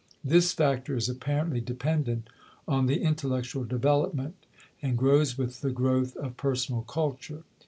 [0.23, 2.27] This factor is apparently dependent
[2.67, 4.47] on the intellectual development
[4.81, 7.43] and grows with the growth of personal culture.